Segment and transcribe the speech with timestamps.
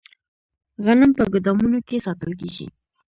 [0.83, 2.67] غنم په ګدامونو کې ساتل کیږي.